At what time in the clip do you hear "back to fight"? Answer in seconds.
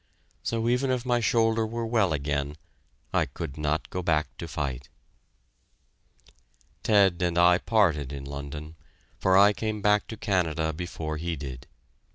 4.01-4.89